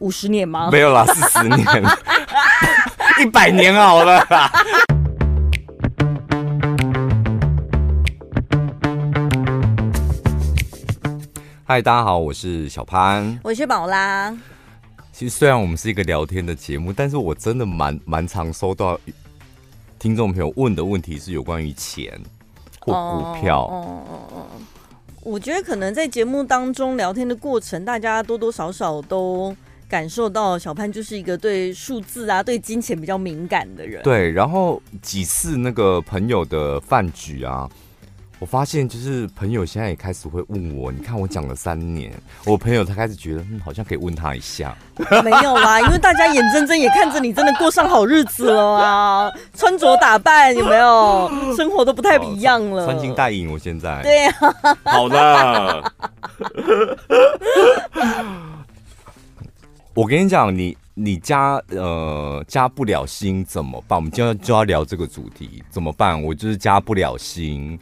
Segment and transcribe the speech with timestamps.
[0.00, 0.70] 五十年吗？
[0.70, 1.66] 没有啦，四十年，
[3.20, 4.48] 一百年好了啦。
[11.64, 14.30] 嗨，大家好，我是小潘，我是宝拉。
[15.12, 18.96] 其实虽然我们是一个聊天的节目，但是我真的蛮蛮常收到
[19.98, 22.16] 听众朋友问的问题是有关于钱
[22.78, 23.62] 或股票。
[23.62, 24.46] 哦哦哦。
[25.22, 29.56] 我觉得可能在节目当中聊天的过程，大家多多少少都。
[29.88, 34.02] 感受到小潘就是一个对数字啊、对金钱比较敏感的人。
[34.02, 37.66] 对，然后几次那个朋友的饭局啊，
[38.38, 42.12] 我发现就是朋友现在也开始会问我，你看我讲了三年，
[42.44, 44.76] 我朋友他开始觉得，嗯，好像可以问他一下。
[45.24, 54.02] 没有啦， 因为大家眼睁睁也看着你真的过上好日子了啊，穿着打扮有没有，生活都不太一样了，穿金戴银，我现在。
[54.02, 54.76] 对呀、啊。
[54.84, 55.92] 好的。
[59.98, 63.98] 我跟你讲，你你加呃加不了薪怎么办？
[63.98, 66.22] 我们今天就要聊这个主题，怎么办？
[66.22, 67.76] 我就是加不了薪，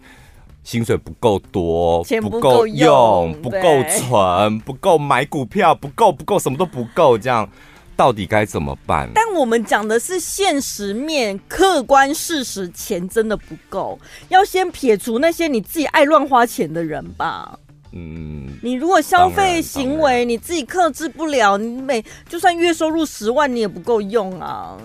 [0.65, 7.47] 薪水不够多，钱不够用，不够存，不够买股票，不够不够，什么都不够，这样
[7.95, 9.11] 到底该怎么办？
[9.15, 13.99] 但我们讲的是现实面，客观事实，钱真的不够，
[14.31, 17.59] 要先撇除那些你自己爱乱花钱的人吧。
[17.97, 24.77] 嗯，你如果消费行为你自己克制不了，你每就算月收入十万，你也不够用啊。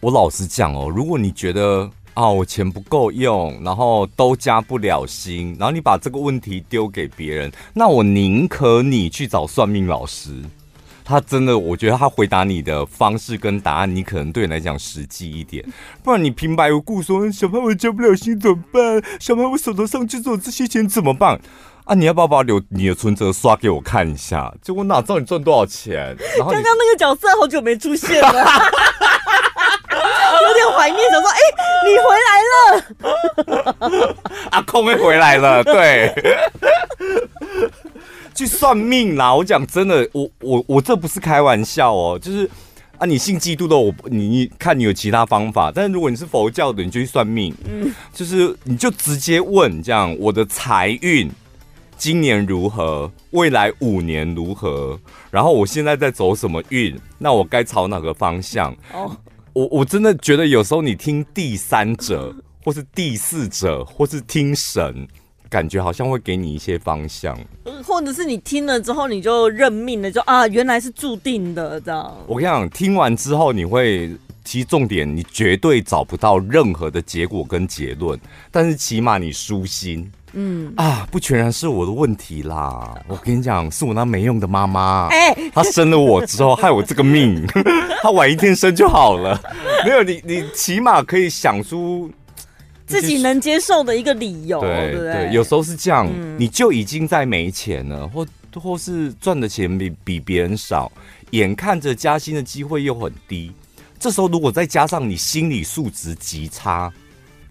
[0.00, 10.32] 我老实讲哦，如果你觉得啊，我钱不够用，然后都加不了薪，然后你把这个问题丢给别人，那我宁可你去找算命老师。
[11.06, 15.64] 他真的，我觉得他回答你的方式跟答案，你可能对你来讲实际一点。
[16.02, 19.00] 不然你平白无故说小潘我交不了心怎么办？
[19.20, 21.40] 小潘我手头上就只有这些钱怎么办？
[21.84, 24.52] 啊，你要不要把留你的存折刷给我看一下？
[24.60, 26.16] 就我哪知道你赚多少钱？
[26.36, 28.28] 刚刚那个角色好久没出现了，
[30.42, 31.54] 有点怀念，想说，哎、欸，
[31.86, 34.16] 你回来了，
[34.50, 36.12] 阿空也回来了，对。
[38.36, 39.34] 去算命啦！
[39.34, 42.48] 我讲真的，我我我这不是开玩笑哦，就是
[42.98, 51.30] 啊，你信基督的，我你你看你有其他方法，但是如果你是佛教的，你就去算命，嗯，就是你就直接问这样，我的财运
[51.96, 58.70] 今年如何，未来五年如何，然后我现在在走什么运，那我该朝哪个方向？
[58.92, 59.16] 哦，
[59.54, 65.08] 我我真的觉得有时候你听第三者，或是第四者，或是听神。
[65.48, 67.38] 感觉好像会给你一些方向，
[67.84, 72.14] 或者是你听了之后你就认命了，就啊，原来是注定的这样。
[72.26, 74.10] 我跟你讲，听完之后你会，
[74.44, 78.18] 其实重点你绝对找不到任何的结果跟结论，
[78.50, 80.10] 但是起码你舒心。
[80.38, 82.94] 嗯啊，不全然是我的问题啦。
[83.06, 87.46] 我跟你讲，是我那没用的妈妈，哎，她生了我之后害我这个命，
[88.02, 89.40] 她晚一天生就好了。
[89.84, 92.10] 没有你，你起码可以想出。
[92.86, 100.90] 自己能接受的一个理由，对对，对，有时候是这样，嗯，你就已经在没钱了，或或是赚的钱比比别人少，
[101.30, 103.52] 眼看着加薪的机会又很低，
[103.98, 106.90] 这时候如果再加上你心理素质极差，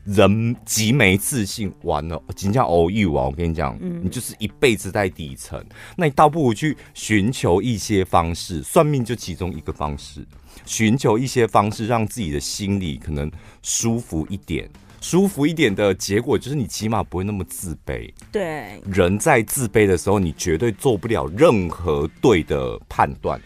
[0.05, 3.25] 人极没自信，完了，真叫偶遇啊！
[3.25, 5.63] 我跟你讲，嗯，你就是一辈子在底层，
[5.95, 10.25] 那你倒不如去寻求一些方式，算命就其中一个方式，
[10.65, 13.31] 寻求一些方式，让自己的心里可能
[13.61, 14.69] 舒服一点。
[15.05, 18.11] 舒服一点的结果就是你起码不会那么自卑。
[18.31, 23.39] 对，人在自卑的时候，你绝对做不了任何对的判断。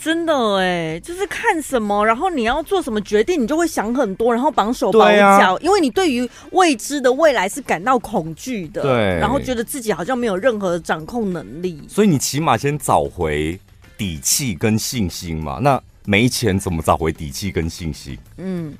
[0.00, 8.80] 真的哎，就是看什么，然后你要做什么决定，你就会想很多，然后绑手绑脚，啊，因为你对于未知的未来是感到恐惧的。
[8.80, 11.82] 对，然后觉得自己好像没有任何的掌控能力。
[11.86, 13.60] 所以你起码先找回
[13.98, 15.58] 底气跟信心嘛。
[15.60, 18.16] 那没钱怎么找回底气跟信心？
[18.38, 18.72] 嗯。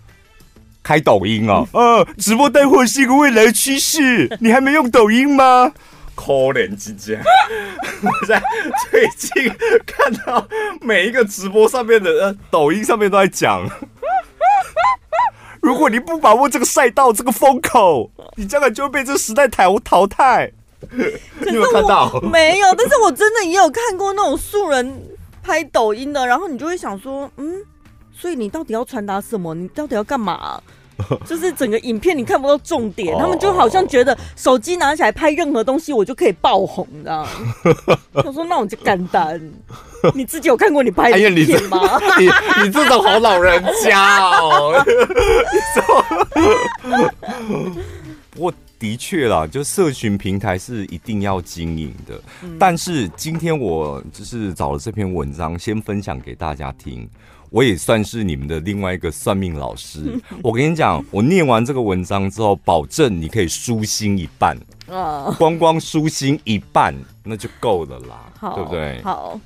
[0.89, 1.69] 开抖音哦！
[1.75, 4.27] 呃、啊，直播带货是一个未来趋势。
[4.41, 5.71] 你还没用抖音吗？
[6.15, 7.21] 可怜之家，
[8.01, 8.43] 我 在
[8.91, 9.55] 最近
[9.87, 10.49] 看到
[10.81, 13.69] 每一个直播上面的呃，抖音上面都在讲，
[15.61, 20.51] 如果你不把握这个赛道、这个风口，你将来就会被这个时代淘淘汰。
[20.91, 22.19] 你有看到？
[22.33, 25.03] 没有，但是我真的也有看过那种素人
[25.43, 27.63] 拍抖音的，然后你就会想说，嗯，
[28.11, 29.55] 所以你到底要传达什么？
[29.55, 30.59] 你到底要干嘛？
[31.25, 37.99] 就是整个影片你看不到重点，他们就好像觉得手机拿起来拍任何东西，我就可以爆红，你知道吗？
[38.23, 39.41] 他说：“那我就干单。”
[40.15, 41.79] 你自己有看过你拍的影片吗？
[41.99, 42.27] 哎、你
[42.65, 44.85] 你这种好老人家哦。
[48.31, 52.21] 不过的确啦，就社群平台是一定要经营的。
[52.43, 57.09] 嗯、但是今天我就是找了这篇文章，先分享给大家听。
[57.51, 60.21] 我也算是你们的另外一个算命老师。
[60.43, 64.57] 我跟你讲，我念完这个文章之后，保证你可以舒心一半。
[64.87, 69.03] 哦，光光舒心一半那就够了啦，对不对？
[69.03, 69.39] 好，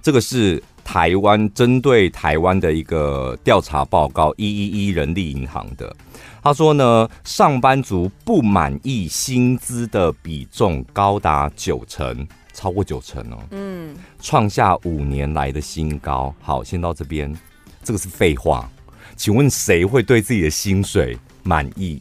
[0.00, 5.94] 这个是台湾针对台湾的一个调查报告，一一一人力银行的。
[6.42, 13.38] 他说呢，上班族不满意薪资的比重高达九成，超过九成哦。
[13.50, 16.34] 嗯，创下五年来的新高。
[16.40, 17.34] 好，先到这边，
[17.82, 18.70] 这个是废话。
[19.16, 22.00] 请问谁会对自己的薪水满意？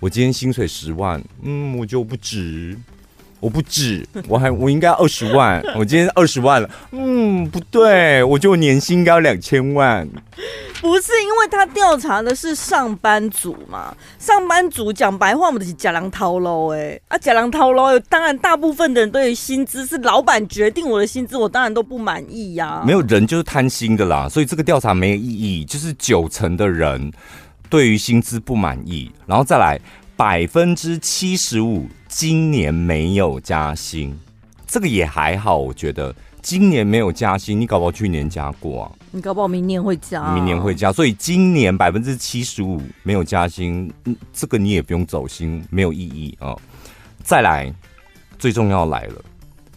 [0.00, 2.78] 我今天薪水十万，嗯，我就不止。
[3.40, 10.08] 我不止，我还我应该二十万，我今天二十万了，嗯，不对，我觉得我年薪应该要两千万。
[10.80, 13.96] 不是因为他调查的是上班族嘛？
[14.18, 22.84] 上班族讲白话，我们是假狼掏喽，哎，啊，假狼掏喽，当然大部分的人对于薪资是老板决定我的薪资，我当然都不满意呀、啊。
[22.86, 27.12] 没有人就是贪心的啦，所以这个调查没有意义，就是九成的人
[27.68, 29.78] 对于薪资不满意，然后再来。
[30.18, 31.86] 百分之七十五
[32.18, 34.12] 今年没有加薪，
[34.66, 36.12] 这个也还好，我觉得
[36.42, 38.90] 今年没有加薪，你搞不好去年加过啊？
[39.12, 43.88] 你搞不好明年会加啊，明年会加，所以今年百分之七十五没有加薪，
[44.32, 46.56] 这个你也不用走心，没有意义啊。
[47.22, 47.72] 再来，
[48.36, 49.24] 最重要来了，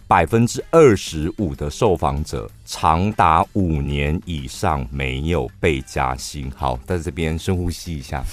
[0.07, 6.51] 百分之二十五的受访者长达五年以上没有被加薪。
[6.55, 8.23] 好，在这边深呼吸一下。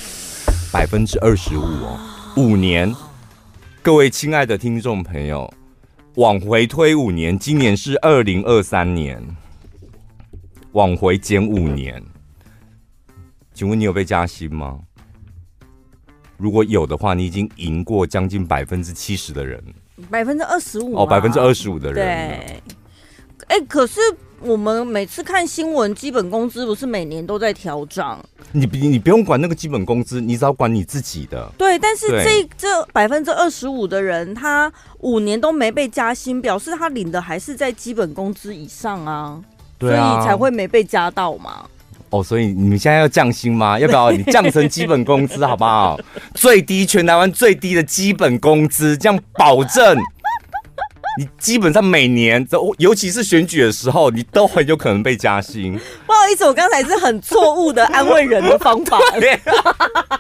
[0.72, 2.00] 百分之二十五哦，
[2.38, 2.90] 五年，
[3.80, 5.52] 各位亲爱的听众朋友，
[6.16, 9.22] 往回推五年，今年是二零二三年，
[10.72, 12.02] 往回减五年，
[13.54, 14.80] 请问你有被加薪吗？
[16.36, 19.62] 如果有的话，你已经赢过将近百分之七十的人，
[20.10, 22.04] 百分之二十五哦，百分之二十五的人，对，
[23.46, 24.00] 哎、欸，可是。
[24.40, 28.25] 我们每次看新闻，基本工资不是每年都在调涨？
[28.52, 31.50] 你你不用管那个基本工资，你只要管你自己的。
[31.58, 39.40] 对，但是这这百分之二十五的人，他五年都没被加薪，表示他领的还是在基本工资以上啊，
[39.76, 41.64] 对啊，所以才会没被加到嘛。
[42.11, 43.76] 哦，所以你们现在要降薪吗？
[43.81, 45.99] 要不要你降成基本工资好不好？
[46.35, 49.99] 最低，全台湾最低的基本工资，这样保证。
[51.18, 55.72] 你基本上每年都，尤其是选举的时候，你都很有可能被加薪。
[56.06, 59.00] 不好意思，我刚才是很错误的安慰人的方法。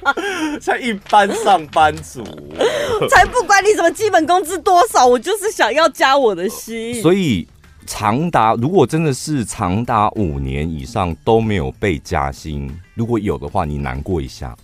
[0.60, 2.24] 像一般上班族，
[3.08, 7.00] 才不管你什么基本工资多少，我就是想要加我的薪。
[7.00, 7.46] 所以
[7.86, 14.56] 长达如果真的是长达五年以上都没有被加薪，如果有的话，你难过一下。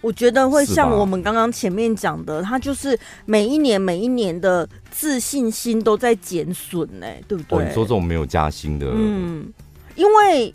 [0.00, 7.58] 我觉得会像我们刚刚前面讲的，他就是每一年每一年的自信心都在减损，呢，对不对？
[7.58, 9.52] 哦，你说这种没有加薪的，嗯，
[9.96, 10.54] 因为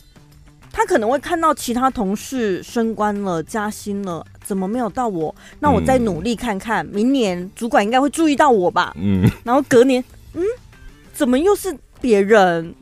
[0.72, 5.34] 他可能会看到其他同事升官了、加薪了，怎么没有到我？
[5.60, 8.94] 那我再努力看看，嗯，明年主管应该会注意到我吧？
[8.98, 10.02] 嗯，然后隔年，
[10.32, 10.42] 嗯，
[11.12, 12.74] 怎么又是别人？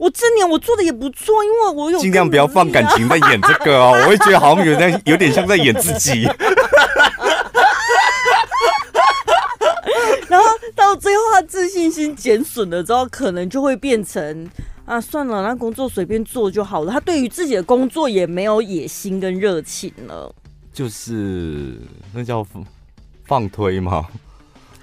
[0.00, 0.06] 那。
[0.06, 6.26] 我这年我做的也不错，因为我有尽量不要放感情在演这个哦，我会觉得好像有点有点像在演自己。
[10.28, 14.48] 然后到最后他自信心减损了之后，可能就会变成
[14.86, 16.92] 啊，算了，那工作随便做就好了。
[16.92, 20.34] 他对于自己的工作也没有野心跟热情了，
[20.72, 21.76] 就是
[22.14, 22.46] 那叫
[23.26, 24.06] 放推吗？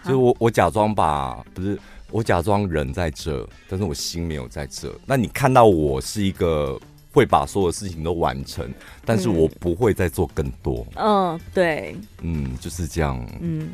[0.04, 1.80] 就是我我假装把，不是。
[2.10, 4.94] 我假装人在这，但是我心没有在这。
[5.06, 6.80] 那你看到我是一个
[7.12, 8.72] 会把所有事情都完成，
[9.04, 10.88] 但是我不会再做更多。
[10.96, 13.24] 嗯，对，嗯，就是这样。
[13.42, 13.72] 嗯，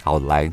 [0.00, 0.50] 好，来，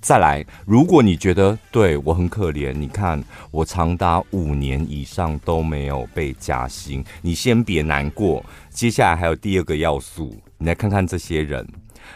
[0.00, 0.44] 再来。
[0.66, 8.44] 如果你觉得对我很可怜，你看我长达五年以上都没有被加薪，你先别难过。
[8.70, 11.64] 接下来还有第二个要素，你来看看这些人。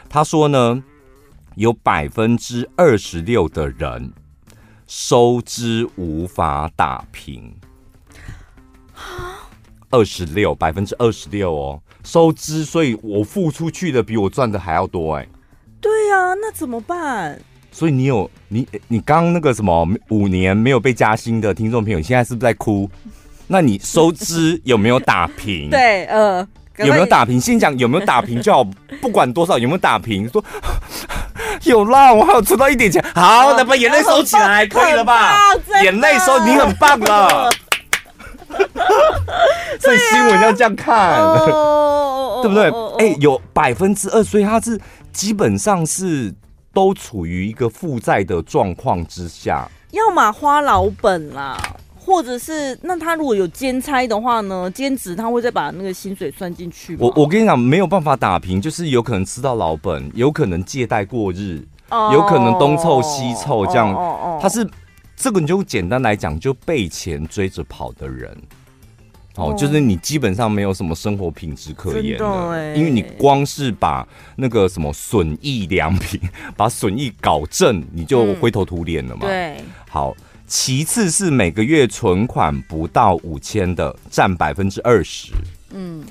[0.08, 0.82] 他说呢，
[1.56, 4.12] 有百分之二十六的人
[4.86, 7.54] 收支无法打平，
[9.90, 15.26] 二十六百分之二十六哦，收支，所以我付出去的比我赚的还要多哎。
[15.80, 17.40] 对呀，那怎么办？
[17.70, 22.90] 所以你有你你刚刚那个什么五年没有被加薪的听众朋友，你现在是不是在哭？
[23.46, 25.68] 那你收支有没有打平？
[25.70, 26.46] 对，呃，
[26.78, 27.40] 有没有打平？
[27.40, 28.64] 先讲有没有打平就好，
[29.00, 30.44] 不管多少有没有打平，说。
[31.64, 33.04] 有啦，我还有存到一点钱。
[33.14, 35.38] 好，那把眼泪收起来，可以了吧？
[35.82, 37.50] 眼泪收，你很棒了。
[39.80, 41.18] 所以新闻要这样看。
[42.42, 42.70] 对不对？
[42.98, 44.78] 哎、有百分之二，所以他是
[45.12, 46.30] 基本上是
[46.74, 51.56] 都处于一个负债的状况之下，要么花老本啦。
[52.04, 54.70] 或者是那他如果有兼差的话呢？
[54.72, 56.98] 兼职他会再把那个薪水算进去吗？
[57.00, 63.90] 我我跟你讲，没有办法打平，就是有可能吃到老本，有可能借贷过日，哦、有可能东凑西凑这样。
[63.90, 64.68] 哦哦哦、他是
[65.16, 68.30] 这个，你就简单来讲，就被钱追着跑的人。
[69.36, 74.06] 哦，哦就是你基本上没有什么生活品质可言的，因为你光是把
[74.36, 76.20] 那个什么损益良平，
[76.54, 79.22] 把损益搞正，你就灰头土脸了嘛。
[79.22, 80.14] 嗯、对，好。
[80.46, 85.32] 其次是每个月存款不到五千的占百分之二十，
[85.70, 86.04] 嗯，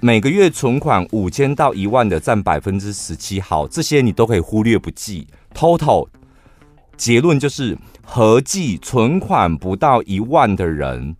[0.00, 3.40] 每个月存款五千到一万的占百分之十七。
[3.40, 5.26] 好，这些你都可以忽略不计。
[5.54, 6.08] Total
[6.96, 11.14] 结论就是，合计存款不到一万的人，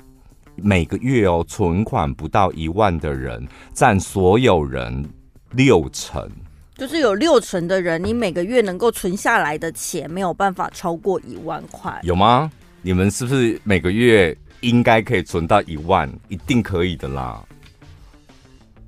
[0.56, 5.09] 每个月哦，存款不到一万的人占所有人
[5.52, 6.28] 六成。
[6.76, 12.50] 就是有六成的人，你每个月能够存下来的钱没有办法超过一万块，有吗？
[12.83, 16.06] 你们是不是每个月应该可以存到一万？
[16.28, 17.42] 一定可以的啦！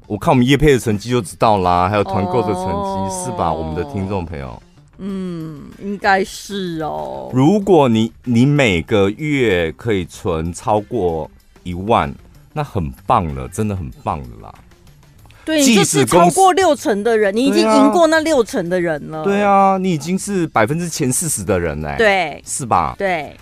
[0.06, 3.50] 我看我们叶配的成绩就知道啦，还有团购的成绩、哦、是吧？
[3.50, 4.62] 我们的听众朋友，
[4.98, 7.30] 嗯，应该是哦。
[7.32, 11.30] 如果你你每个月可以存超过
[11.62, 12.14] 一万，
[12.52, 14.54] 那很棒了，真的很棒的啦。
[15.48, 19.24] 对，你就是超过六成的人，你已经赢过那六成的人了。
[19.24, 21.94] 对啊，你已经是百分之前四十的人嘞。
[21.96, 22.94] 对，是吧？
[22.98, 23.34] 对。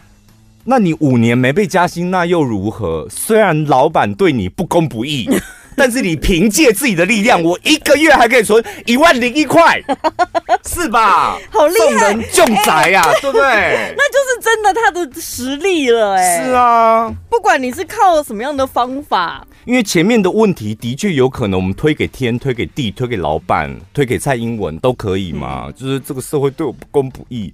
[0.63, 3.09] 那你五年没被加薪，那又如何？
[3.11, 5.29] 虽然老板对你不公不义，
[5.79, 9.81] 但是你凭借自己的力量，我一个月还可以存一万零一块，
[10.67, 11.39] 是吧？
[11.51, 13.43] 好厉害，重宅呀，对不对？
[13.97, 16.45] 那就是真的他的实力了，哎。
[16.45, 19.47] 是啊，不管你是靠什么样的方法。
[19.67, 25.65] 因为前面的问题的确有可能，我们推给天、推给地、推给老板、推给蔡英文都可以嘛？
[25.67, 27.53] 嗯、就是这个社会对我不公不义，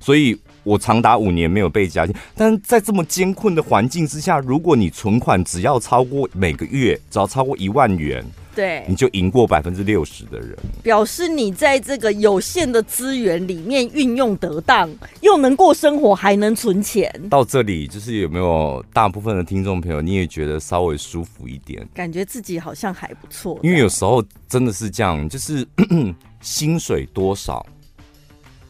[0.00, 2.14] 所以我长达五年没有被加薪。
[2.34, 8.24] 但是在这么艰困的环境之下，如果你存款只要超过每个月只要超过一万元。
[8.54, 14.90] 对，你就赢过百分之六十的人，表示你在这个有限的资源里面运用得当，
[15.22, 17.10] 又能过生活，还能存钱。
[17.30, 23.58] 到这里，就是有没有大部分的听众朋友，你也觉得稍微舒服一点，感觉自己好像还不错。
[23.62, 25.66] 因为有时候真的是这样，就是
[26.42, 27.64] 薪水多少，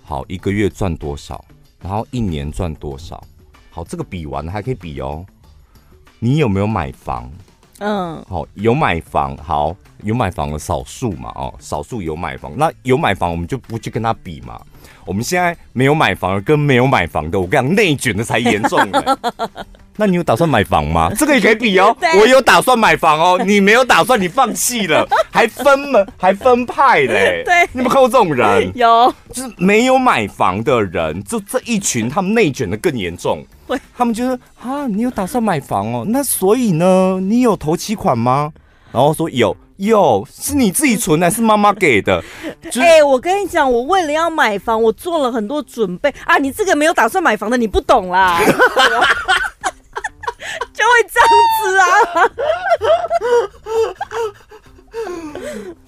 [0.05, 1.45] 好，一个月赚多少，
[1.83, 3.23] 然后一年赚多少，
[3.71, 5.27] 好，这个比完还可以比哦。
[6.21, 7.31] 你有没有买房？
[7.79, 9.75] 嗯，好，有买房，好，
[10.05, 14.61] 有买房的少数嘛，哦，少数有买房，那有买房我们就不去跟他比嘛。
[15.05, 18.79] 我们现在没有买房跟没有买房的，我跟你讲，内卷的才严重。
[19.97, 21.11] 那你有打算买房吗？
[21.19, 21.95] 这个也可以比哦。
[22.19, 27.43] 我有打算买房哦， 你没有打算，你放弃了，还分门，还分派嘞。
[27.45, 28.73] 对，你有没有看过这种人？
[28.75, 33.45] 有，就是没有买房的人，就这一群，他们内卷的更严重。
[33.97, 36.05] 他们就是啊，你有打算买房哦？
[36.09, 38.53] 那所以呢，你有头期款吗？
[38.93, 42.23] 然后说有，有，是你自己存 还是妈妈给的？
[42.45, 46.37] 哎、就是欸，我跟你讲，我为了要买房，我做了很多准备啊。
[46.37, 48.39] 你这个没有打算买房的，你不懂啦，
[50.73, 51.85] 就会这样子啊。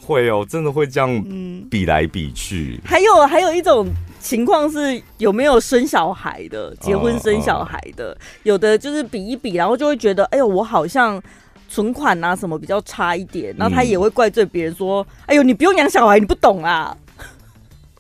[0.07, 1.25] 会哦，真的会这样
[1.71, 2.81] 比来比去。
[2.85, 3.87] 还有还有一种。
[4.21, 11.23] 情况是有没有生小孩的，结婚生小孩的，有的就是比一比，然后就会觉得，哎呦，我好像
[11.69, 16.97] 存款啊什么比较差一点，然后他也会怪罪别人说，哎呦，你不用养小孩，你不懂啊，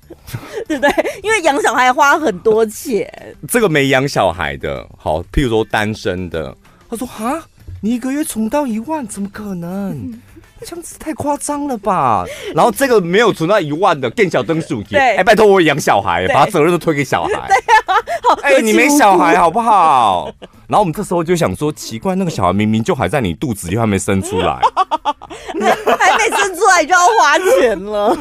[0.68, 0.90] 对不对？
[1.23, 3.11] 因为养小孩花很多钱。
[3.49, 6.54] 这个没养小孩的，好，譬如说单身的，
[6.88, 7.42] 他说啊，
[7.80, 9.90] 你一个月存到一万，怎么可能？
[9.90, 10.23] 嗯
[10.66, 12.25] 这样子太夸张了吧？
[12.54, 17.32] 然后这个没有存到一万的更小灯数，哎，拜托我养小孩，把责任都推给小孩。
[17.49, 20.32] 对啊，哎，你没小孩好不好？
[20.66, 24.58] 然后我们这时候就想说，奇怪，那个小孩明明就还在你肚子里，还没生出来，
[25.99, 28.16] 还没生出来就要花钱了。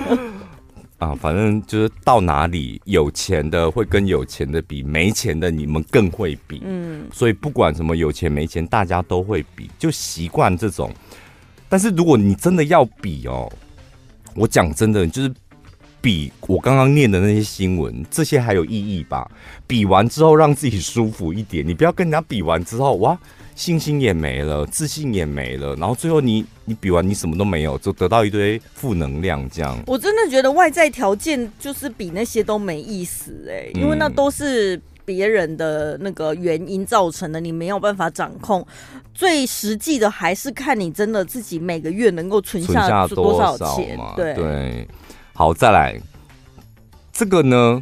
[1.03, 6.61] 啊，反正就是到哪里有钱的会跟有钱的比，没钱的你们更会比。
[6.63, 10.89] 嗯，所以不管什么有钱没钱，大家都会比，就习惯这种。
[11.67, 13.51] 但是如果你真的要比哦，
[14.35, 15.33] 我讲真的，就是
[15.99, 19.29] 比我刚刚念的那些新闻，这些还有意义吧？
[19.67, 23.19] 比完之后让自己舒服一点，你不要跟人家比完之后，哇，
[23.55, 29.77] 信心也没了，自信也没了，然后最后你你比完你什么都没有，就得到一堆负能量这样。
[29.87, 38.65] 我真的觉得外在条件就是比那些都没意思哎，因为那都是别人的那个原因造成的，你没有办法掌控。
[39.13, 43.99] 最实际的还是看你真的自己每个月能够存下多少钱。
[44.15, 44.87] 对对，
[45.33, 45.99] 好，再来
[47.13, 47.81] 这个呢？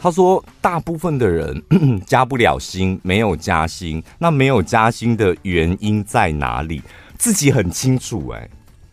[0.00, 1.60] 他说，大部分的人
[2.06, 6.80] 加不了薪，没有加薪，那没有加薪的原因在哪里？
[7.18, 8.48] 自己很清楚哎、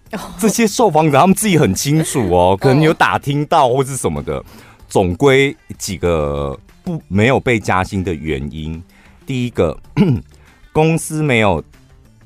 [0.10, 4.44] 欸，这些受访者他们自己很清楚哦， 可能有打听到或是什么的。
[4.90, 8.82] 总归几个不没有被加薪的原因，
[9.28, 9.78] 第一个，
[10.74, 11.64] 公司没有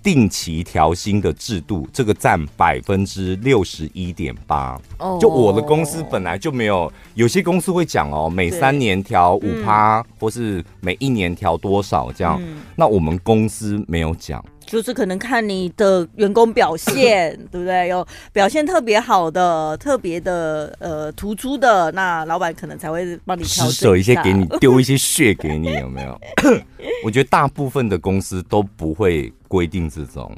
[0.01, 4.79] 定期调薪的制度，这个占百分之六十一点八。
[4.97, 12.37] 哦就我的公司本来就没有，有些公司会讲哦，每三年调五趴，或是每一年调多少这样。
[12.41, 14.43] 嗯、那我们公司没有讲。
[14.65, 17.87] 就是可能看你的员工表现， 对不对？
[17.87, 26.21] 有表现特别好的、特别的呃突出的，那老板可能才会帮你施舍一些给你，丢一些血给你，有没有？
[27.03, 30.33] 我觉得大部分的公司都不会规定之中，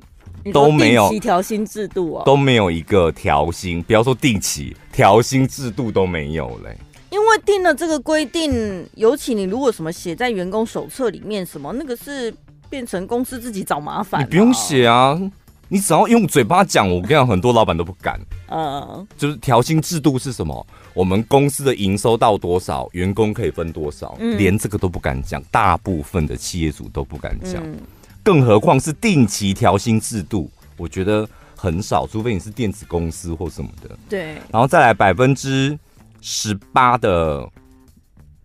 [0.52, 6.76] 都没有调薪制度哦，都没有一个调薪，不要说定期调薪制度都没有嘞。
[7.12, 12.34] 因为定了这个规定，尤其你如果什么写在员工手册里面，什么那个是。
[12.72, 15.20] 变成公司自己找麻烦，你不用写啊，
[15.68, 16.90] 你只要用嘴巴讲。
[16.90, 18.18] 我跟你讲，很多老板都不敢。
[18.48, 20.66] 嗯，就是调薪制度是什么？
[20.94, 25.44] 我们公司的营收到多少，员工可以分多少，嗯、连这个都不敢讲。
[25.52, 27.76] 大部分的企业主都不敢讲，嗯、
[28.24, 33.98] 更何况是定期调薪制度，我觉得很少，除非你是电子公司或什么的。
[34.10, 35.78] 对，然后再来百分之
[36.22, 37.48] 十八的。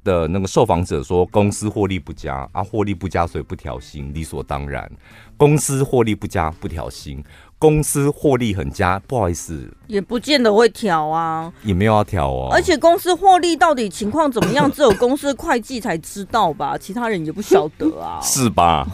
[0.07, 4.89] 的那个受访者说，公司获利不佳啊，获利不佳，所以不调薪，理所当然。
[5.37, 7.19] 公司获利不佳，不调薪；
[7.59, 12.49] 公司获利很佳，不好意思，也不见得会调啊，也没有要调哦。
[12.53, 18.87] 而且公司获利到底情况怎么样， 只有公司的会计才知道吧，其他人也不晓得啊， 是吧？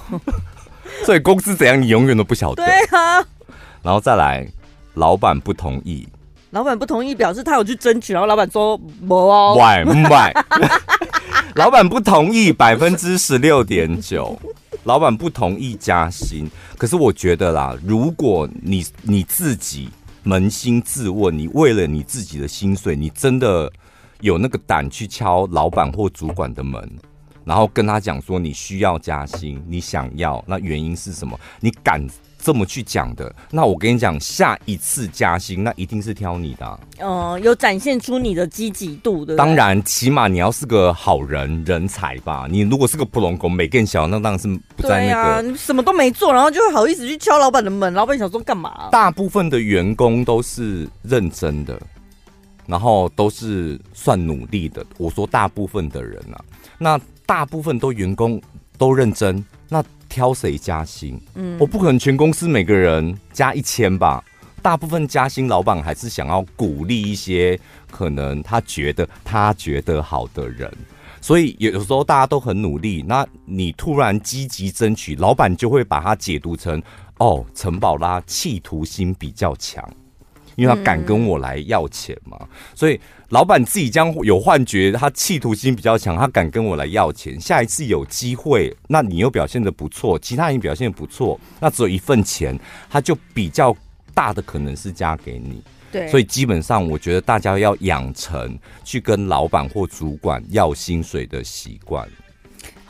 [1.04, 2.64] 所以公司怎样，你永远都不晓得。
[2.64, 3.25] 对啊，
[3.82, 4.46] 然后再来，
[4.94, 6.08] 老板不同意。
[6.50, 9.56] 老板不同意，表示他有去争取，然后老板说没哦。
[9.56, 10.32] Why why？
[11.54, 14.38] 老板不同意，百分之十六点九。
[14.84, 19.88] 老板不同意加薪，可是我觉得啦，如果你你自己
[20.24, 23.70] 扪心自问，你为了你自己的薪水，你真的
[24.20, 26.90] 有那个胆去敲老板或主管的门，
[27.44, 31.38] 然后跟他讲说你需要加薪，你想要，那原因是什么？
[31.61, 32.07] 你敢？
[32.44, 36.81] 这么去讲的，那我跟你讲，下一次加薪，那一定是挑你的、啊。
[36.98, 39.37] 嗯，有展现出你的积极度的。
[39.37, 42.48] 当然，起码你要是个好人人才吧。
[42.50, 45.12] 你如果是个普通工，没更小，那当然是不在那个。
[45.12, 47.94] 对啊，你什么都没做，然后就会好意思去敲老板的门。
[47.94, 48.88] 老板想说干嘛？
[48.90, 51.81] 大部分的员工都是认真的，
[52.66, 54.85] 然后都是算努力的。
[54.98, 56.42] 我说大部分的人啊，
[56.83, 58.42] 那大部分都员工
[58.77, 59.83] 都认真，那。
[60.12, 61.18] 挑谁加薪？
[61.37, 64.23] 嗯，我不可能全公司每个人加一千吧。
[64.61, 67.59] 大部分加薪，老板还是想要鼓励一些
[67.90, 70.71] 可能他觉得他觉得好的人。
[71.23, 76.83] 所以有时候大家都很努力，那你突然积极争取，老板就会把它解读成
[77.16, 79.83] 哦，陈宝拉企图心比较强。
[80.56, 87.40] 因为他敢跟我来要钱嘛，嗯、所以老板自己将有幻觉，他企图心比较强，他敢跟我来要钱。
[87.40, 92.58] 下一次有机会，那你又表现的不错，其他人表现得不错，那只有一份钱，
[92.90, 93.74] 他就比较
[94.12, 95.62] 大的可能是加给你。
[95.90, 102.08] 对，所以基本上我觉得大家要养成去跟老板或主管要薪水的习惯。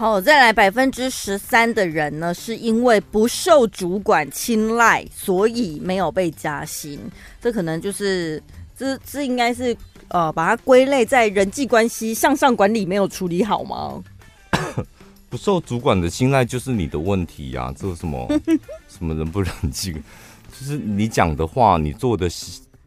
[0.02, 6.98] 好，再来百分之十三的人呢，是因为不受主管青睐，所以没有被加薪。
[7.40, 8.42] 这可能就是，
[8.76, 9.76] 这这应该是
[10.08, 14.02] 呃，把它归类在人际关系向上管理没有处理好吗？
[15.30, 18.26] 不受主管的青睐就是你的问题呀、这是什么
[18.90, 19.92] 什么人不人际？
[20.58, 22.28] 就是你讲的话，你做的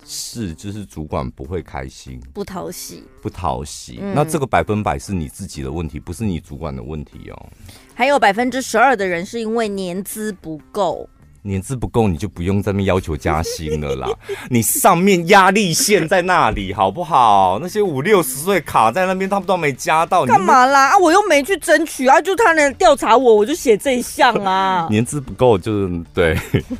[0.07, 3.97] 是，就是主管不会开心，不讨喜，不讨喜。
[3.99, 7.49] 嗯、那这个百分百是你自己的问题，不是你主管的问题哦。
[7.95, 11.09] 还有百分之十二的人是因为年资不够，
[11.41, 14.07] 年资不够你就不用在那要求加薪了啦。
[14.49, 17.57] 你上面压力线在那里，好不好？
[17.59, 20.89] 那些五六十岁卡在那边，他们都没加到，干嘛啦？
[20.89, 24.87] 啊，我又没去争取啊，就他能调查我，我就写这一项啊。
[24.91, 26.37] 年资不够就是对，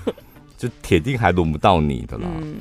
[0.57, 2.27] 就铁定还轮不到你的啦。
[2.39, 2.57] 嗯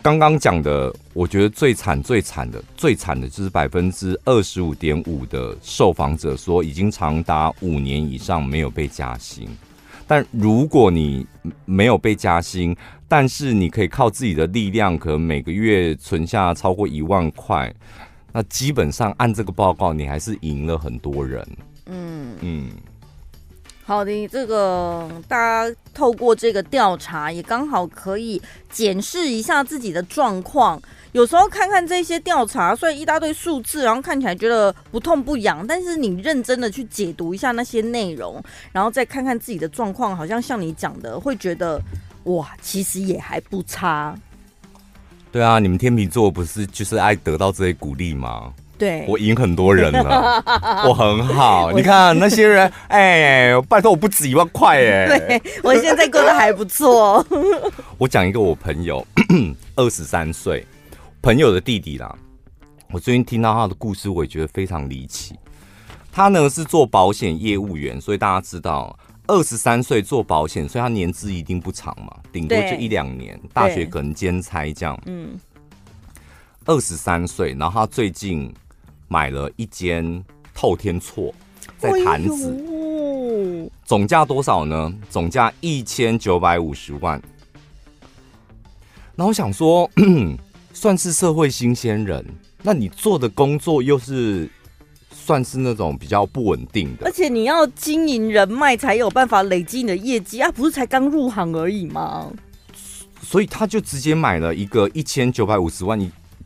[0.00, 9.48] 刚刚讲的，我觉得最惨、最惨的、最惨的就是百分之二十五点五的受访者说，已经长达五年以上没有被加薪。
[10.06, 11.26] 但如果你
[11.64, 12.74] 没有被加薪，
[13.08, 17.70] 但是你可以靠自己的力量，可能每个月存下超过一万块，
[18.32, 21.46] 那基本上按这个报告，你还是赢了很多人。
[21.86, 22.70] 嗯嗯。
[23.84, 30.80] 好的，这个大家透过这个调查，也刚好可以检视一下自己的状况。
[31.10, 41.82] 有时候看看这些调查，虽然一大堆数字，然后看起来觉得不痛不痒，但是你认真的去解读一下那些内容，然后再看看自己的状况，好像像你讲的，会觉得
[42.24, 44.16] 哇，其实也还不差。
[45.32, 48.52] 对啊，你们天秤座不是就是爱得到这些鼓励吗？
[48.78, 50.40] 对，我赢很多人了，
[50.86, 51.72] 我很好。
[51.72, 55.18] 你看那些人， 哎、欸，拜托我不止一万块哎。
[55.18, 57.26] 对，我现在过得还不错。
[57.98, 59.04] 我讲一个我朋友，
[59.74, 60.64] 二十三岁，
[61.20, 62.14] 朋友的弟弟啦。
[62.92, 65.34] 我最近听到他的故事，我也觉得非常离奇。
[66.12, 74.96] 他呢是做保险业务员，所以大家知道，二十三岁做保险，所以他年资一定不长嘛，顶多就一两年，大学可能兼差这样。
[75.06, 75.36] 嗯，
[76.64, 78.54] 二十三岁，然后他最近。
[79.08, 80.22] 买了一间
[80.54, 81.34] 透天厝，
[81.78, 82.54] 在潭子，
[83.66, 84.94] 哎，总价多少呢？
[85.10, 87.20] 总价一千九百五十万。
[89.16, 89.90] 那我想说，
[90.72, 92.24] 算是社会新鲜人，
[92.62, 94.48] 那你做的工作又是
[95.10, 102.30] 算是那种比较不稳定的，而且你要经营人脉才有办法累积你的业绩啊，不是才刚入行而已吗？
[103.20, 105.98] 所以他就直接买了一个一千九百五十万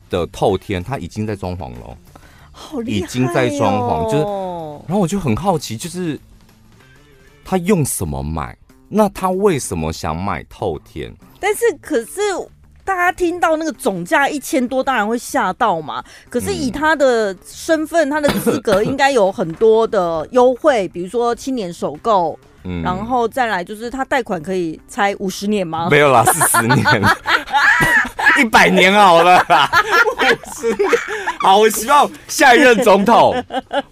[0.09, 1.97] 的透天，他已经在装潢了。
[2.53, 4.25] 哦、已经在装潢，就是，
[4.87, 6.19] 然后我就很好奇，就是
[7.45, 8.57] 他用什么买？
[8.89, 11.15] 那他为什么想买透天？
[11.41, 12.21] 但是，可是
[12.85, 16.05] 大家听到那个总价一千多，当然会吓到嘛。
[16.29, 25.89] 可是以他的身份，嗯、他的资格，应该有很多的优惠，比如说青年首购，嗯，然后再来就是他贷款可以拆五十年吗？
[25.91, 26.79] 没有啦，四十年。
[28.41, 29.71] 一百年好了啦，
[31.39, 33.35] 好，我希望下一任总统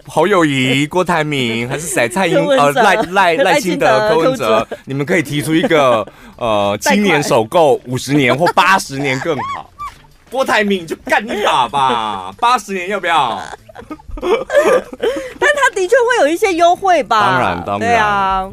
[0.07, 2.09] 侯友谊、郭台铭还是谁？
[2.09, 6.07] 蔡英呃赖赖赖清德、柯文哲，你们可以提出一个
[6.37, 9.71] 呃 青年首购五十年或八十年更好。
[10.31, 13.41] 郭台铭就干一把吧， 八十年要不要？
[14.21, 17.21] 但他的确会有一些优惠吧？
[17.21, 18.53] 当然，当然，对啊，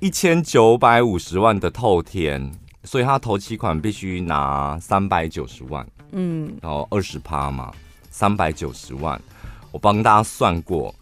[0.00, 2.52] 一千九百五十万的透天。
[2.84, 7.70] 所以他头期款必须拿三百九十万，嗯，然后二十趴嘛，
[8.10, 9.20] 三百九十万，
[9.70, 10.94] 我帮大家算过，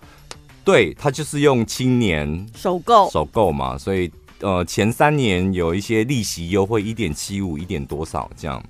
[0.65, 8.61] 对，他就是用青年首购首购嘛，所以呃前三年有一些利息优惠，一点七五，一点多少这样，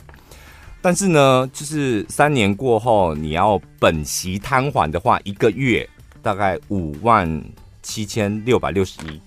[0.87, 5.85] 但是呢，就是三年过后你要本息摊还的话，一个月
[6.23, 7.43] 大概五万
[7.83, 9.21] 七千六百六十一，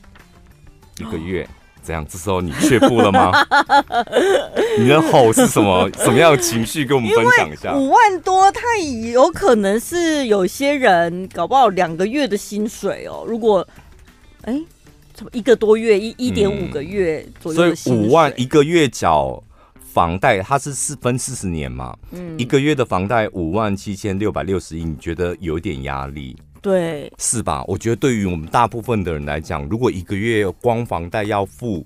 [1.01, 1.43] 一个月。
[1.43, 1.47] 哦
[1.81, 3.31] 这样，这时候你却步了吗？
[4.79, 5.89] 你的吼是什么？
[5.97, 6.85] 什么样的情绪？
[6.85, 7.75] 跟我们分享一下。
[7.75, 8.61] 五万多，他
[9.11, 13.25] 有可能是有些人搞不好两个月的薪水哦。
[13.27, 13.67] 如果
[14.43, 14.61] 哎，
[15.13, 19.41] 怎么一个多月一一点五个月左右所以五万一个月缴
[19.99, 21.93] 房贷，它是四分四十年嘛？
[22.11, 26.37] 嗯，一个月的房贷五万七千六百六十一，你觉得有一点压力？
[26.61, 27.65] 对，是吧？
[27.67, 31.85] 我觉得对于我们大部分的人来讲，如果一个月光房贷要付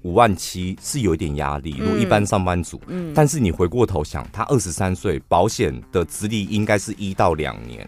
[0.00, 1.76] 五万七，是有一点压力。
[1.78, 7.86] 如果一般上班族，嗯，但是你回过头想，他二十三岁，保险的资历应该是一到两年，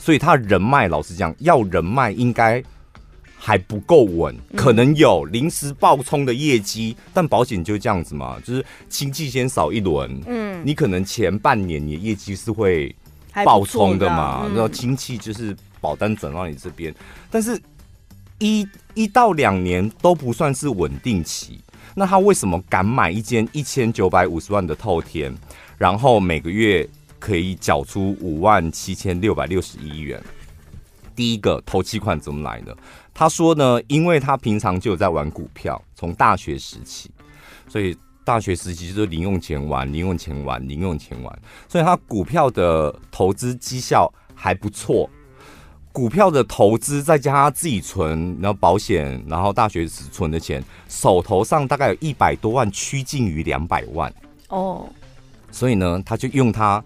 [0.00, 2.60] 所以他人脉，老实讲，要人脉应该
[3.42, 12.94] 还不够稳，可能有临时爆冲的业绩，但保险就这样子嘛，就是亲戚先扫一轮，嗯，你可能前半年你的业绩是会。
[13.44, 16.92] 爆冲的嘛，然后亲戚就是保单转到你这边，
[17.30, 17.56] 但是
[18.40, 21.60] 一一到两年都不算是稳定期，
[21.94, 25.32] 那他为什么敢买一间一千九百五十万的透天，
[25.78, 26.86] 然后每个月
[27.20, 30.20] 可以缴出五万七千六百六十一元？
[31.14, 32.76] 第一个头期款怎么来的？
[33.20, 37.10] 他说呢，因为他平常就有在玩股票，从大学时期，
[37.68, 37.94] 所以。
[38.22, 45.10] 大学时期就是零用钱玩，零用钱玩，零用钱玩，所以他股票的投资绩效还不错。
[45.90, 54.12] 股票的投资再加他自己存，然后保险，然后大学时存的钱，手头上大概有一百多万，趋近于两百万
[54.48, 54.88] 哦。
[55.50, 56.82] 所以呢，他就用他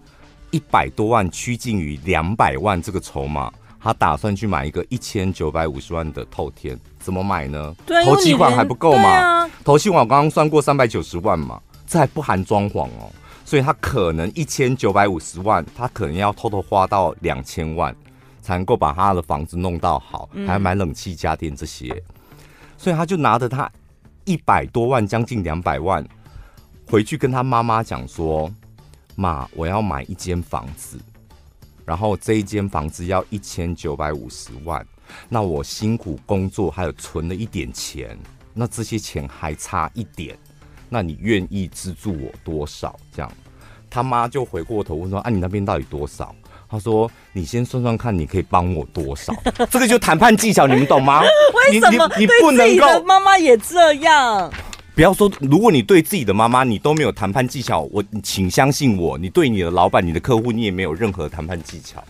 [0.49, 3.53] 一百多万，趋近于两百万这个筹码。
[3.85, 7.75] 他打算去买一个一千九百五十万的透天，怎么买呢？
[7.85, 9.47] 对，头期款还不够嘛？
[9.63, 13.11] 头期款我刚刚算过三百九十万嘛，这还不含装潢哦，
[13.45, 17.95] 所以他可能一千九百五十万，他可能要偷偷花到两千万，
[18.41, 22.01] 才能够把他的房子弄到好，还要买冷气、家电这些，嗯、
[22.79, 23.71] 所以他就拿着他
[24.23, 26.03] 一百多万，将近两百万，
[26.87, 28.51] 回去跟他妈妈讲说
[29.13, 30.99] ：“妈，我要买一间房子。”
[31.85, 34.85] 然后这一间房子要一千九百五十万，
[35.29, 38.17] 那我辛苦工作还有存了一点钱，
[38.53, 40.37] 那这些钱还差一点，
[40.89, 42.99] 那你愿意资助我多少？
[43.15, 43.31] 这样，
[43.89, 46.35] 他妈就回过头问说：“啊，你那边到底多少？”
[46.67, 49.31] 他说：“你先算算看，你可以帮我多少？”
[49.69, 51.21] 这个就谈判技巧，你们懂吗？
[51.69, 54.51] 为什么你，你，你不能够妈妈也这样？
[54.95, 62.01] 不要说，如果你对自己的妈妈你都没有谈判技巧，我请相信我，你对你的老板、你的客户，你也没有任何谈判技巧。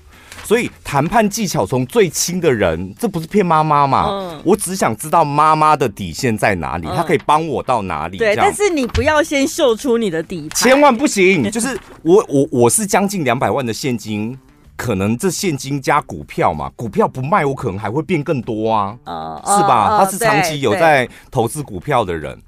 [0.43, 4.05] 所以谈判技巧从最亲的人，这不是骗妈妈嘛？
[4.07, 8.19] 嗯，我只想知道妈妈的底线在哪里，她可以帮我到哪里。
[8.19, 11.49] 对，但是你不要先秀出你的底牌，千万不行。
[11.49, 14.37] 就是我我我是将近两百万的现金，
[14.75, 18.95] 可能这现金加股票嘛，股票不卖，我可能还会变更多啊，
[19.43, 19.97] 是吧？
[19.97, 22.39] 他是长期有在投资股票的人。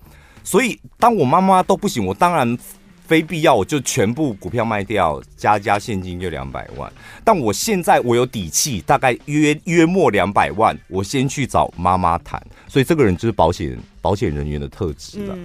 [0.47, 2.57] 所以，当我妈妈都不行，我当然
[3.05, 6.89] 非必要，我就全部股票卖掉，加加现金就两百万。
[7.21, 12.41] 但我现在我有底气，大概约约莫两百万，我先去找妈妈谈。
[12.65, 15.37] 所以这个人就是保险保险人员的特质了。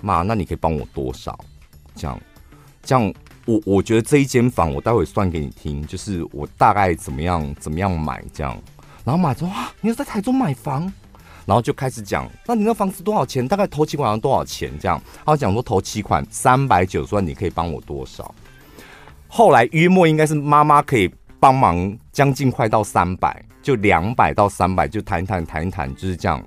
[0.00, 1.38] 妈、嗯，那你可以帮我多少？
[1.94, 2.18] 这样，
[2.82, 8.58] 这样，我我觉得这一间房，我待会算给你听，就是我大概怎么样怎么样买这样。
[9.04, 10.90] 然后买说哇，你要在台中买房？
[11.48, 13.48] 然后就开始讲，那你那房子多少钱？
[13.48, 14.70] 大概头期款要多少钱？
[14.78, 18.34] 这样，他讲说头期款三百九十万，你可以帮我多少？
[19.28, 26.46] 后来约莫应该是妈妈可以帮忙将近快到三百，就两百到三百，就谈一谈谈一谈，就是这样。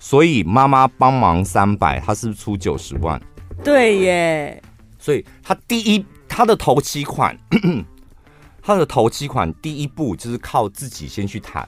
[0.00, 3.20] 所以妈妈帮忙三百，他是不是出九十万？
[3.62, 4.60] 对耶。
[4.98, 7.38] 所以他第一他的头期款，
[8.60, 11.64] 他的头期款第一步就是靠自己先去谈。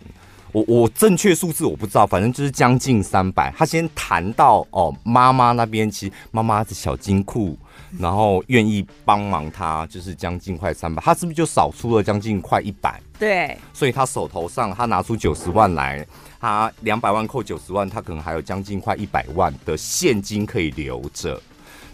[0.53, 3.53] 我我正确数字我不知道，反正就是将近三百。
[3.57, 7.57] 他先谈到哦，妈妈那边其实妈妈的小金库，
[7.99, 11.03] 然后愿意帮忙他，就是将近快三百。
[11.03, 13.01] 他是不是就少出了将近快一百？
[13.19, 13.57] 对。
[13.73, 16.07] 所以他手头上他拿出九十万来，
[16.41, 21.41] 他两百万扣九十万，他可能还有将近快一百万的现金可以留着。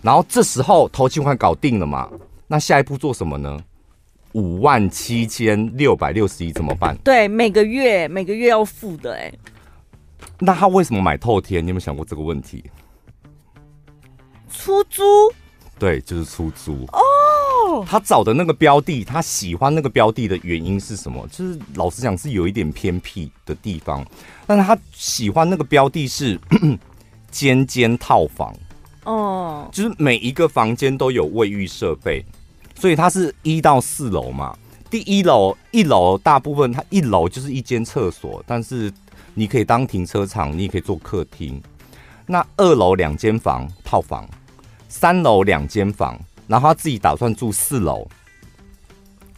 [0.03, 2.09] 然后这时候投期款搞定了嘛？
[2.47, 3.59] 那下一步做什么呢？
[4.37, 6.95] 五万七千六百六十一怎么办？
[7.03, 9.33] 对，每个月每个月要付的哎。
[10.39, 11.65] 那他为什么买透天？
[11.65, 12.63] 你有没有想过这个问题？
[14.53, 15.03] 出租？
[15.79, 17.83] 对，就是出租哦。
[17.89, 21.27] 他找的那个标的，他喜欢那个标的的原因是什么？
[21.33, 24.05] 就是老实讲是有一点偏僻的地方，
[24.47, 26.39] 但是他喜欢那个标的是
[27.33, 28.55] 间间套房
[29.05, 32.23] 哦，就是每一个房间都有卫浴设备。
[32.77, 34.57] 所以它是一到四楼嘛，
[34.91, 38.93] 第一楼一楼大部分它一楼就是一间厕所，但是
[39.35, 41.61] 你可以当停车场，你也可以做客厅。
[42.27, 44.29] 那二楼两间房套房，
[44.89, 48.07] 三楼两间房，然后他自己打算住四楼，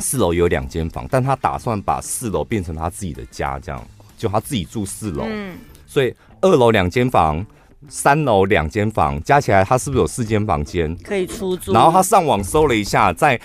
[0.00, 3.86] 四楼有两间房，但他打算把四楼变成他自己的家，这样
[4.18, 5.24] 就他自己住四楼。
[5.28, 7.46] 嗯，所以二楼两间房。
[7.88, 11.72] 三楼两间房加起来，他是不是有四间房间可以出租？
[11.72, 13.40] 然后他上网搜了一下，在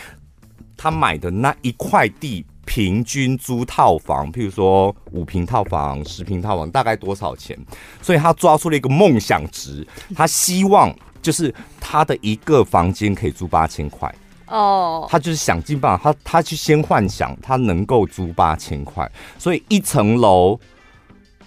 [0.75, 7.55] 他买的那一块地，平均租套房，譬如说五平套房、十平套房，大概多少钱？
[8.01, 14.13] 所以他抓出了一个梦想值，他希望就是他的一个房间可以租八千块
[14.47, 15.07] 哦。
[15.09, 20.59] 他就是想尽办法，他他去先幻想他能够租八千块，所以一层楼。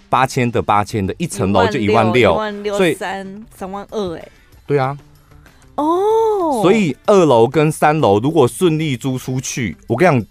[0.09, 2.35] 八千的八千的一层楼就一万六，
[2.75, 4.27] 所以三三万二哎，
[4.65, 4.97] 对啊，
[5.75, 10.27] 哦，所以二楼跟三楼如果顺利租出去，我跟你讲，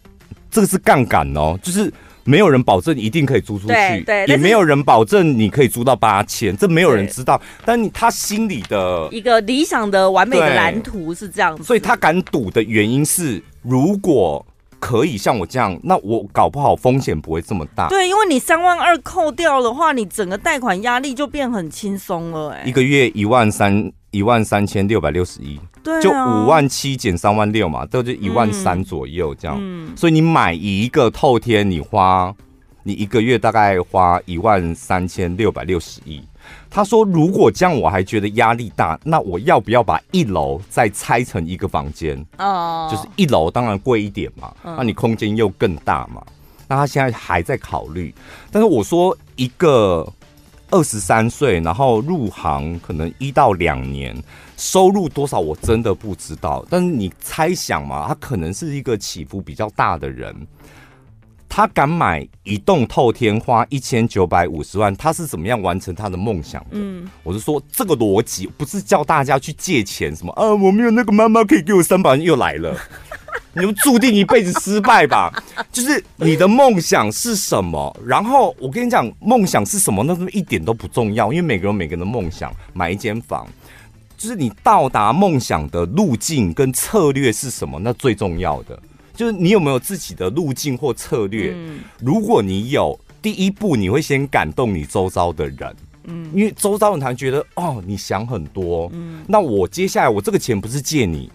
[0.50, 1.92] 这个是杠杆哦，就是
[2.24, 14.44] 没有人保证一定可以租出去，对，也没有人保证你可以租到八千，这没有人知道，但你他心里的一个理想的完美的蓝图是这样子，所以他敢赌的原因是如果。
[14.78, 17.88] 可以像我这样，那我搞不好风险不会这么大。
[17.88, 22.50] 对，因为你三万二扣掉的话，你整个贷款压力就变很轻松了。
[22.50, 29.56] 哎，一个月一万三，一万三千六百六十一，对，就五万七减三万六嘛，都就一万三左右这样。
[29.60, 32.32] 嗯，所以你买一个透天，你花
[32.82, 36.22] 你一个月大概花一万三千六百六十一。
[36.68, 42.22] 他说：“如果这样我还觉得压力大，那我要不要把一楼再拆成一个房间？
[42.38, 46.22] 哦，就是一楼当然贵一点嘛，那你空间又更大嘛。
[46.68, 48.14] 那他现在还在考虑。
[48.50, 50.06] 但是我说一个
[50.70, 54.16] 二十三岁，然后入行可能一到两年，
[54.56, 56.64] 收入多少我真的不知道。
[56.68, 60.34] 但是你猜想嘛，他可能是一个起伏比较大的人。”
[61.48, 66.68] 他敢买一栋透天，花一千九百五十万，他是怎么样完成他的梦想的？
[66.72, 72.76] 嗯，我是说这个逻辑不是叫大家去借钱什么啊，我没有那个妈妈可以给我三百万，又来了。
[73.58, 75.32] 你们注定一辈子失败吧。
[75.72, 77.94] 就是你的梦想是什么？
[78.04, 80.04] 然后我跟你讲，梦想是什么？
[80.04, 82.52] 那是一点都不重要，因为每个人每个人的梦想。
[82.74, 83.48] 买一间房，
[84.18, 87.78] 就是你到达梦想的路径跟策略是什么？
[87.78, 88.78] 那最重要的
[89.16, 91.52] 就是你有没有自己的路径或策略。
[91.56, 95.76] 嗯，如果你有，第一步你会先感动你周遭的人。
[96.04, 98.88] 嗯，因为周遭人他觉得哦，你想很多。
[98.92, 101.28] 嗯，那我接下来我这个钱不是借你，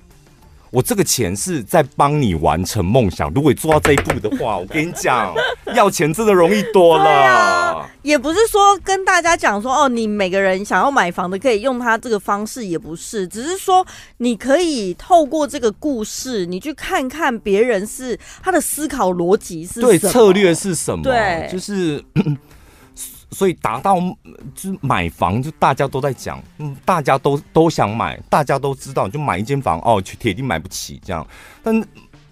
[0.71, 3.29] 我这个钱是在帮你完成梦想。
[3.33, 5.35] 如果你做到这一步的话，我跟你讲，
[5.75, 7.03] 要钱真的容易多了。
[7.03, 13.85] 啊，也不是说跟大家讲说哦，你每个人想要买房的可以用他这个方式，也不是，只是说
[14.17, 22.01] 你可以透过这个故事，你去看看别人是他的思考逻辑是对，策略是什么，对，就是。
[23.31, 23.99] 所以达到
[24.53, 31.25] 就是买房，就大家都在讲，嗯，大家都都想买，大家都知道，就买一间房哦，铁定买不起这样。
[31.63, 31.81] 但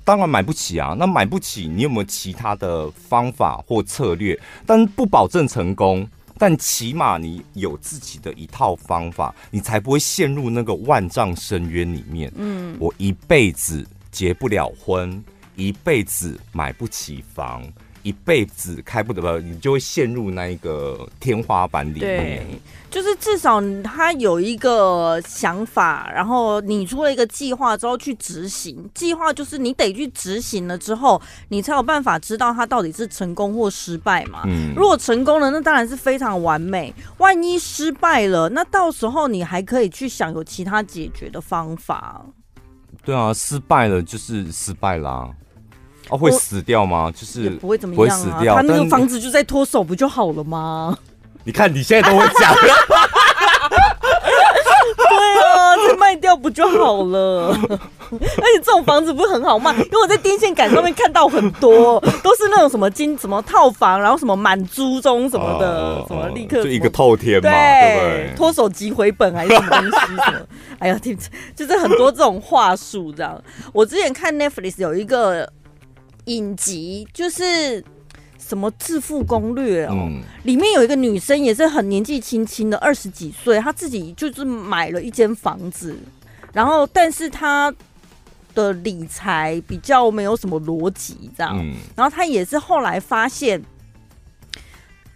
[0.03, 4.37] 当然买不起啊，那买不起，你有没有其他的方法或策略？
[4.65, 6.05] 但不保证成功，
[6.37, 12.31] 但起码你有自己的一套方法，你才不会陷入那个万丈深渊里面。
[12.35, 15.23] 嗯，我一辈子结不了婚，
[15.55, 17.63] 一辈子买不起房。
[18.03, 21.99] 一辈子开不得，你就会陷入那一个天花板里面。
[21.99, 22.45] 对，
[22.89, 28.89] 就是至少他有一个想法，然后你出了一个计划之后去执行。
[28.93, 34.43] 计划就是你得去执行了之后，你才有办法知道他到底是成功或失败嘛。
[34.45, 36.93] 嗯，如果成功了，那当然是非常完美。
[37.17, 42.25] 万一失败了，那到时候你还可以去想有其他解决的方法。
[43.03, 45.29] 对啊，失败了就是失败啦。
[46.09, 47.11] 哦，会死掉吗？
[47.15, 48.19] 就是不会怎么样啊。
[48.19, 50.97] 死掉，他那个房子就在脱手，不就好了吗？
[51.43, 52.53] 你看你现在都会讲。
[54.97, 57.49] 对啊，再卖掉不就好了？
[58.11, 68.33] 而且这种房子不是很好卖，因为我在电线杆上面看到很多，都是那种什么金什么套房，然后什么满租中什么的，呃、什么立刻就一个透天嘛，对？
[68.35, 70.39] 脱手即回本还是什么东西什么？
[70.79, 71.17] 哎呀，听
[71.55, 73.41] 就是很多这种话术这样。
[73.73, 75.49] 我之前看 Netflix 有一个。
[76.29, 77.83] 影集就是
[78.37, 85.95] 什么《致富攻略》哦，嗯、里面有一个女生也是很年纪轻轻的二十几岁，她自己就是买了一间房子，
[86.53, 87.73] 然后但是她
[88.53, 93.61] 的理财比较没有什么逻辑，这样，嗯、然后她也是后来发现。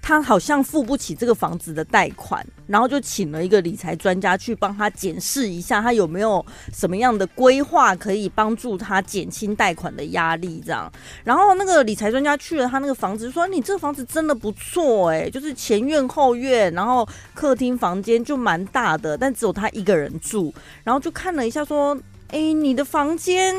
[0.06, 10.62] 他好像付不起这个房子的贷款，然后就请了一个理财专家去帮他检视一下，他有没有什么样的规划可以帮助他减轻贷款的压力。
[10.66, 10.92] 这样，
[11.24, 23.56] 然后那个理财专家去了他那个房子，说：“你这个房子真的不错，哎，就是前院后院，然后客厅房间就蛮大的，但只有他一个人住。”然后就看了一下，说：“哎，你的房间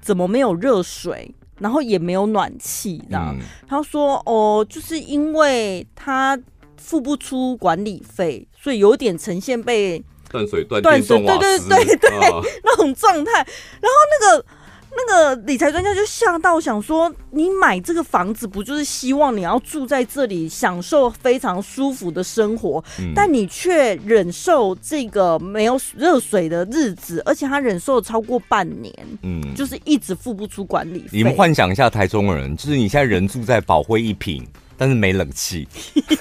[0.00, 3.36] 怎么没有热水？”然后也没有暖气，这样。
[3.68, 6.38] 他说：“哦，就是因为他
[6.76, 13.32] 付不出管理费，所以有点呈现被断水断电送瓦斯，对对对对对，那种状态。
[13.32, 14.44] 然后那个。”
[14.90, 22.82] 那个理财专家就吓到，想说：“你买这个房子不就是希望你要住在这里，享受非常舒服的生活？
[22.98, 31.08] 嗯、但你却忍受这个没有热水的日子，而且他忍受了超过半年，嗯，就是一直付不出管理费。
[31.12, 34.46] 你们幻想一下，台中人就是你现在人住在宝辉一品，
[34.76, 35.68] 但是没冷气。
[35.94, 36.14] 对，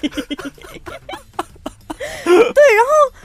[2.26, 3.18] 然后。”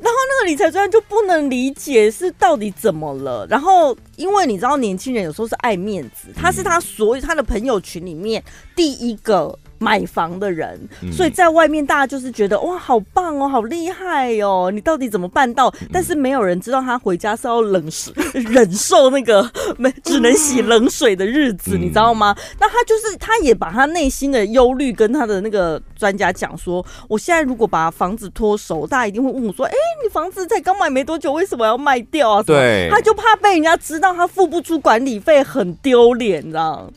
[0.00, 3.46] 然后那个理财专家就不能理解是到底怎么了。
[3.48, 8.42] 然后因为你知道年轻人有时候是爱面子，他是他所有他的朋友群里面
[8.74, 9.58] 第一个。
[9.80, 10.78] 买房的人，
[11.10, 15.72] 所以在外面大家就是觉得哇，好棒哦，好厉害哦，你到底怎么办到？
[15.90, 22.36] 但是没有人知道他回家是要冷食 忍受那个没只能洗冷水的日子，你知道吗？
[22.60, 29.72] 那他就是他也把他内心的忧虑跟他的那个专家讲说，我现在如果把房子脱手，大家一定会问我说，哎，
[30.04, 32.42] 你房子才刚买没多久，为什么要卖掉啊？
[32.42, 36.90] 对，他就怕被人家知道他付不出管理费，很丢脸，你知道。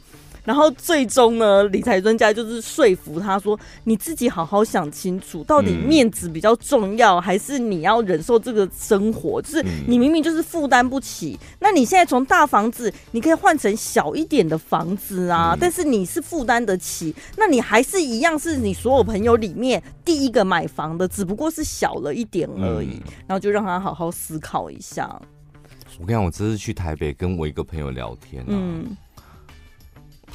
[0.44, 9.42] 然后最终呢，理财专家就是说服他说：“你自己好好想清楚，到底面子比较重要，还是你要忍受这个生活？
[9.42, 15.56] 就是你明明就是负担不起，那你现在从大房子，你可以换成小一点的房子啊。
[15.60, 23.02] 但是你是负担得起，那你还是一样是你所有朋友里面第一个买房的，只不过是小了一点而已。
[23.26, 25.10] 然后就让他好好思考一下。
[26.00, 28.48] 我跟你讲，我这次去台北跟我一个朋友聊天啊。
[28.50, 28.98] 嗯。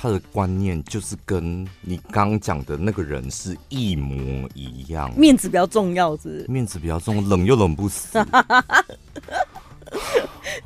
[0.00, 6.46] 他的观念就是跟你刚讲的那个人是一模一样，面子比较重要是是？
[6.48, 8.16] 面子比较重，冷又冷不死。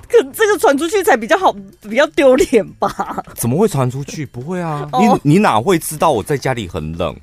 [0.07, 3.25] 可这个传出去才比较好，比较丢脸吧？
[3.35, 4.27] 怎么会传出去？
[4.27, 4.87] 不会啊，
[5.23, 7.17] 你你哪会知道我在家里很冷？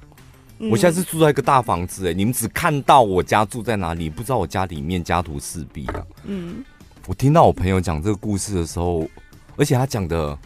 [0.72, 6.04] 我现在是住在一个大房子，哎，你们只看到我家住在哪里，不知道我家里面家徒四壁啊。
[6.26, 6.64] 嗯，
[7.06, 9.08] 我听到我朋友讲这个故事的时候，
[9.56, 10.38] 而且他讲的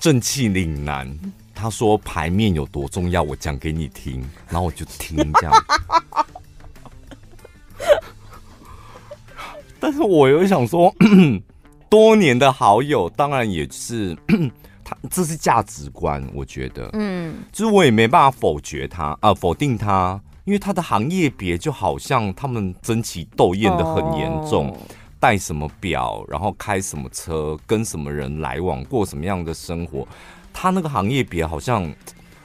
[0.00, 1.06] 正气凛然，
[1.54, 5.52] 他说牌面有多重要，我讲给你听， 然后我就听这样。
[9.78, 10.92] 但是我又想说，
[11.88, 14.16] 多年的好友，当然也是
[14.82, 14.96] 他。
[15.08, 24.76] 这是价值观，我觉得，嗯，就是我也没办法否决他啊、呃，否定他，因为他的行业别就好像他们争奇斗艳的很严重，
[25.20, 25.40] 戴、oh.
[25.40, 30.08] 什么表，然后开什么车，跟什么人来往，过什么样的生活，
[30.52, 31.88] 他那个行业别好像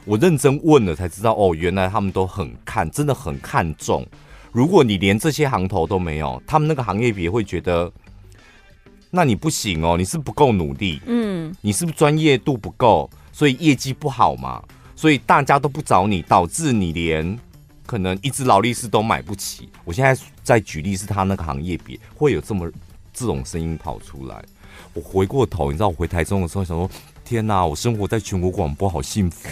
[0.04, 4.06] 我认真问了才知道，哦，原来他们都很看，真的很看重。
[4.52, 7.92] 如果你连这些行头都没有，他们那个行业别会觉得。
[9.12, 14.62] 那你不行哦，你是不够努力，嗯，你是不是专业度不够，所以业绩不好嘛？
[14.94, 17.40] 所以大家都不找你，导致你连
[17.86, 19.70] 可能一只劳力士都买不起。
[19.84, 22.70] 我现在在举例是他那个行业别会有这么
[23.14, 24.44] 这种声音跑出来。
[24.94, 26.90] 我回过头，你知道我回台中的时候想说，
[27.24, 29.50] 天哪，我生活在全国广播好幸福，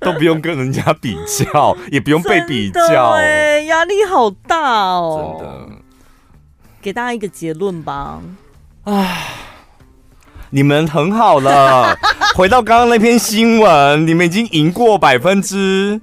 [0.00, 5.68] 都不用跟人家比较，也不用被比较，哎，压力好大哦，真的。
[6.82, 8.20] 给大家一个结论吧。
[8.84, 9.28] 唉，
[10.54, 11.98] 你们很好了。
[12.36, 15.98] 回到刚刚那篇新闻，你们已经赢过百分之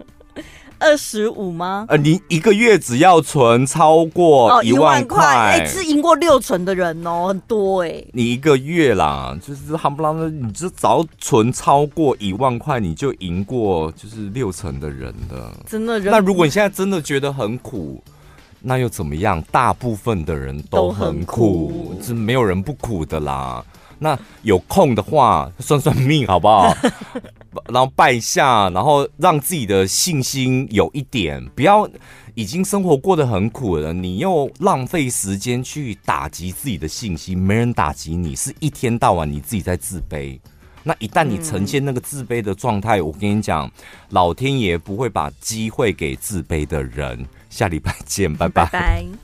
[0.79, 1.85] 二十五吗？
[1.87, 8.03] 呃，你一个月只要存超过一万块，哎、哦，是赢过六成的人哦，很多哎。
[8.13, 15.53] 你一个月啦，就是夯不啷的，你只要存超过一万块，你就赢过就是六成的人了。
[15.67, 15.99] 真的？
[15.99, 18.01] 那如果你现在真的觉得很苦？
[18.61, 19.41] 那又怎么样？
[19.51, 23.63] 大部分的人都很苦，是没有人不苦的啦。
[23.99, 26.75] 那有空的话，算算命好不好？
[27.67, 31.87] 然后拜一下，然后让自己的信心有一点，不要
[32.35, 37.37] 已经生活过得很苦了，你又浪费时间去打击自己的信心。
[37.37, 40.39] 没人打击你，是一天到晚你自己在自卑。
[40.83, 43.69] 那一旦你呈现那个自卑的状态，我跟你讲，
[44.09, 47.25] 老天爷不会把机会给自卑的人。
[47.49, 48.65] 下礼拜见，拜拜。
[48.67, 49.19] 拜拜。